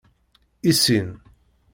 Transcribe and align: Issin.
Issin. 0.69 1.07